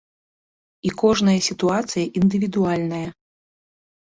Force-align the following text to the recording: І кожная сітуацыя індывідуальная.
І 0.87 0.93
кожная 1.01 1.35
сітуацыя 1.49 2.05
індывідуальная. 2.23 3.05